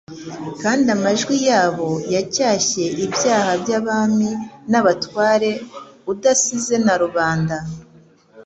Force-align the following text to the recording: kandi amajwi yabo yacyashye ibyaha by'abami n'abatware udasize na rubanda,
kandi 0.61 0.85
amajwi 0.95 1.35
yabo 1.49 1.89
yacyashye 2.13 2.83
ibyaha 3.05 3.51
by'abami 3.61 4.29
n'abatware 4.69 5.51
udasize 6.11 6.75
na 6.85 6.95
rubanda, 7.03 7.57